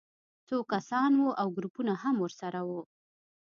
[0.47, 2.81] څو کسان وو او ګروپونه هم ورسره وو